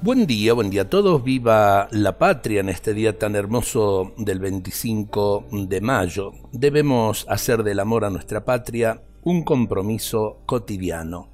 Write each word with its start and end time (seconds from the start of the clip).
Buen 0.00 0.28
día, 0.28 0.52
buen 0.52 0.70
día 0.70 0.82
a 0.82 0.88
todos. 0.88 1.24
Viva 1.24 1.88
la 1.90 2.18
patria 2.18 2.60
en 2.60 2.68
este 2.68 2.94
día 2.94 3.18
tan 3.18 3.34
hermoso 3.34 4.12
del 4.16 4.38
25 4.38 5.46
de 5.50 5.80
mayo. 5.80 6.30
Debemos 6.52 7.26
hacer 7.28 7.64
del 7.64 7.80
amor 7.80 8.04
a 8.04 8.10
nuestra 8.10 8.44
patria 8.44 9.02
un 9.24 9.42
compromiso 9.42 10.42
cotidiano. 10.46 11.30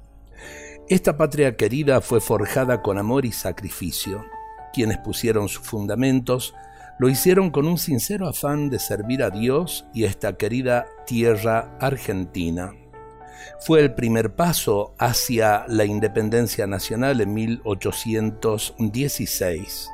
Esta 0.89 1.15
patria 1.15 1.55
querida 1.55 2.01
fue 2.01 2.19
forjada 2.19 2.81
con 2.81 2.97
amor 2.97 3.25
y 3.25 3.31
sacrificio. 3.31 4.25
Quienes 4.73 4.97
pusieron 4.97 5.47
sus 5.47 5.67
fundamentos 5.67 6.55
lo 6.97 7.07
hicieron 7.07 7.51
con 7.51 7.67
un 7.67 7.77
sincero 7.77 8.27
afán 8.27 8.71
de 8.71 8.79
servir 8.79 9.21
a 9.21 9.29
Dios 9.29 9.85
y 9.93 10.05
esta 10.05 10.37
querida 10.37 10.87
tierra 11.05 11.77
argentina 11.79 12.73
fue 13.59 13.81
el 13.81 13.93
primer 13.93 14.35
paso 14.35 14.95
hacia 14.97 15.65
la 15.67 15.83
independencia 15.85 16.67
nacional 16.67 17.21
en 17.21 17.33
1816. 17.33 19.89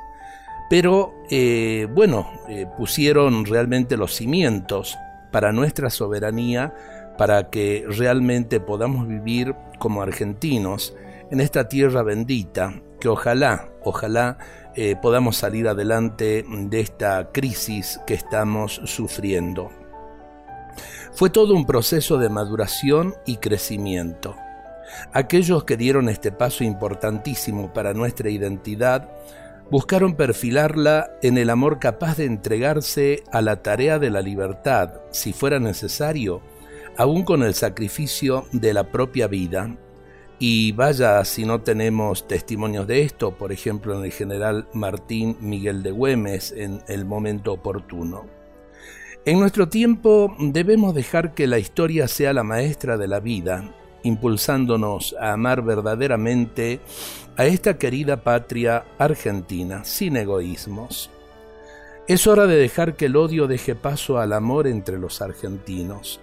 Pero, 0.70 1.14
eh, 1.30 1.86
bueno, 1.94 2.30
eh, 2.48 2.66
pusieron 2.78 3.44
realmente 3.44 3.96
los 3.96 4.14
cimientos 4.14 4.96
para 5.30 5.52
nuestra 5.52 5.90
soberanía, 5.90 6.74
para 7.18 7.50
que 7.50 7.84
realmente 7.88 8.58
podamos 8.58 9.06
vivir 9.06 9.54
como 9.78 10.00
argentinos 10.00 10.96
en 11.30 11.40
esta 11.40 11.68
tierra 11.68 12.02
bendita, 12.02 12.80
que 13.00 13.08
ojalá, 13.08 13.68
ojalá 13.84 14.38
eh, 14.74 14.96
podamos 15.00 15.36
salir 15.36 15.68
adelante 15.68 16.44
de 16.48 16.80
esta 16.80 17.30
crisis 17.32 18.00
que 18.06 18.14
estamos 18.14 18.80
sufriendo. 18.84 19.81
Fue 21.14 21.28
todo 21.28 21.54
un 21.54 21.66
proceso 21.66 22.16
de 22.16 22.30
maduración 22.30 23.14
y 23.26 23.36
crecimiento. 23.36 24.34
Aquellos 25.12 25.64
que 25.64 25.76
dieron 25.76 26.08
este 26.08 26.32
paso 26.32 26.64
importantísimo 26.64 27.72
para 27.74 27.92
nuestra 27.92 28.30
identidad 28.30 29.10
buscaron 29.70 30.14
perfilarla 30.14 31.10
en 31.22 31.36
el 31.36 31.50
amor 31.50 31.78
capaz 31.78 32.16
de 32.16 32.24
entregarse 32.24 33.24
a 33.30 33.42
la 33.42 33.62
tarea 33.62 33.98
de 33.98 34.08
la 34.08 34.22
libertad, 34.22 35.02
si 35.10 35.34
fuera 35.34 35.58
necesario, 35.58 36.40
aún 36.96 37.24
con 37.24 37.42
el 37.42 37.52
sacrificio 37.52 38.46
de 38.52 38.72
la 38.72 38.90
propia 38.90 39.26
vida. 39.26 39.76
Y 40.38 40.72
vaya 40.72 41.22
si 41.26 41.44
no 41.44 41.60
tenemos 41.60 42.26
testimonios 42.26 42.86
de 42.86 43.02
esto, 43.02 43.36
por 43.36 43.52
ejemplo 43.52 43.98
en 43.98 44.04
el 44.06 44.12
general 44.12 44.66
Martín 44.72 45.36
Miguel 45.40 45.82
de 45.82 45.90
Güemes 45.90 46.52
en 46.52 46.82
el 46.88 47.04
momento 47.04 47.52
oportuno. 47.52 48.41
En 49.24 49.38
nuestro 49.38 49.68
tiempo 49.68 50.34
debemos 50.40 50.96
dejar 50.96 51.32
que 51.32 51.46
la 51.46 51.60
historia 51.60 52.08
sea 52.08 52.32
la 52.32 52.42
maestra 52.42 52.98
de 52.98 53.06
la 53.06 53.20
vida, 53.20 53.72
impulsándonos 54.02 55.14
a 55.20 55.32
amar 55.32 55.62
verdaderamente 55.62 56.80
a 57.36 57.44
esta 57.44 57.78
querida 57.78 58.24
patria 58.24 58.84
argentina, 58.98 59.84
sin 59.84 60.16
egoísmos. 60.16 61.08
Es 62.08 62.26
hora 62.26 62.48
de 62.48 62.56
dejar 62.56 62.96
que 62.96 63.06
el 63.06 63.14
odio 63.14 63.46
deje 63.46 63.76
paso 63.76 64.18
al 64.18 64.32
amor 64.32 64.66
entre 64.66 64.98
los 64.98 65.22
argentinos. 65.22 66.20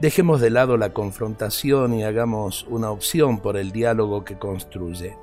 Dejemos 0.00 0.40
de 0.40 0.48
lado 0.48 0.78
la 0.78 0.94
confrontación 0.94 1.92
y 1.92 2.04
hagamos 2.04 2.64
una 2.70 2.90
opción 2.92 3.40
por 3.40 3.58
el 3.58 3.72
diálogo 3.72 4.24
que 4.24 4.38
construye. 4.38 5.18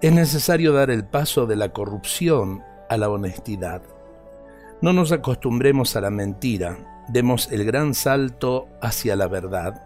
Es 0.00 0.12
necesario 0.12 0.72
dar 0.72 0.90
el 0.90 1.04
paso 1.04 1.46
de 1.46 1.56
la 1.56 1.72
corrupción 1.72 2.62
a 2.88 2.96
la 2.98 3.10
honestidad. 3.10 3.82
No 4.84 4.92
nos 4.92 5.12
acostumbremos 5.12 5.96
a 5.96 6.02
la 6.02 6.10
mentira, 6.10 6.76
demos 7.08 7.50
el 7.50 7.64
gran 7.64 7.94
salto 7.94 8.68
hacia 8.82 9.16
la 9.16 9.28
verdad. 9.28 9.82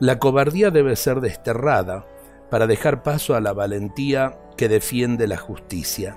La 0.00 0.18
cobardía 0.18 0.70
debe 0.70 0.96
ser 0.96 1.20
desterrada 1.20 2.06
para 2.48 2.66
dejar 2.66 3.02
paso 3.02 3.34
a 3.34 3.42
la 3.42 3.52
valentía 3.52 4.38
que 4.56 4.70
defiende 4.70 5.26
la 5.26 5.36
justicia. 5.36 6.16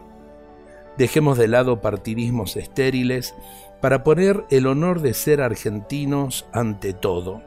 Dejemos 0.98 1.38
de 1.38 1.50
lado 1.50 1.82
partidismos 1.82 2.56
estériles 2.56 3.36
para 3.82 4.06
poner 4.06 4.46
el 4.52 4.68
honor 4.68 5.02
de 5.02 5.14
ser 5.14 5.42
argentinos 5.42 6.46
ante 6.54 6.94
todo. 6.94 7.42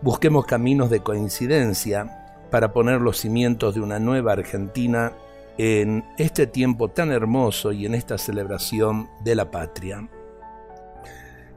Busquemos 0.00 0.46
caminos 0.46 0.90
de 0.90 1.00
coincidencia 1.00 2.36
para 2.52 2.72
poner 2.72 3.00
los 3.00 3.18
cimientos 3.18 3.74
de 3.74 3.80
una 3.80 3.98
nueva 3.98 4.30
Argentina 4.30 5.12
en 5.58 6.04
este 6.18 6.46
tiempo 6.46 6.88
tan 6.88 7.12
hermoso 7.12 7.72
y 7.72 7.86
en 7.86 7.94
esta 7.94 8.18
celebración 8.18 9.08
de 9.24 9.34
la 9.34 9.50
patria. 9.50 10.08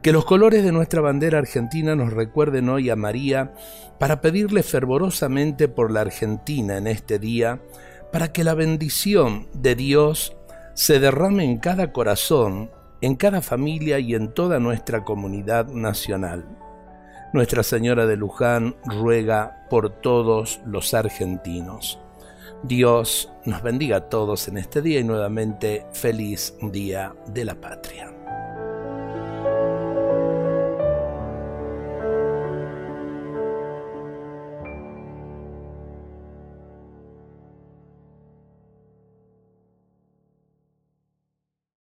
Que 0.02 0.12
los 0.12 0.26
colores 0.26 0.64
de 0.66 0.74
nuestra 0.74 1.00
bandera 1.00 1.38
argentina 1.38 1.96
nos 1.96 2.12
recuerden 2.12 2.68
hoy 2.68 2.90
a 2.90 2.98
María 2.98 3.54
para 4.00 4.20
pedirle 4.20 4.62
fervorosamente 4.62 5.70
por 5.70 5.92
la 5.92 6.02
Argentina 6.02 6.78
en 6.78 6.88
este 6.88 7.20
día, 7.20 7.62
para 8.12 8.34
que 8.34 8.44
la 8.44 8.54
bendición 8.54 9.48
de 9.54 9.76
Dios 9.76 10.36
se 10.74 11.00
derrame 11.00 11.46
en 11.46 11.58
cada 11.58 11.94
corazón, 11.94 12.70
en 13.00 13.16
cada 13.16 13.42
familia 13.42 14.00
y 14.00 14.14
en 14.14 14.34
toda 14.34 14.60
nuestra 14.60 15.06
comunidad 15.06 15.68
nacional. 15.68 16.46
Nuestra 17.31 17.64
Señora 17.64 18.06
de 18.06 18.18
Luján 18.18 18.75
ruega 18.86 19.66
por 19.70 19.90
todos 19.90 20.60
los 20.66 20.94
argentinos. 20.94 22.03
Dios 22.63 23.29
nos 23.44 23.62
bendiga 23.62 23.97
a 23.97 24.09
todos 24.09 24.47
en 24.47 24.57
este 24.57 24.81
día 24.81 25.01
y 25.01 25.03
nuevamente 25.03 25.85
feliz 25.91 26.56
Día 26.72 27.13
de 27.28 27.44
la 27.44 27.56
Patria. 27.56 28.12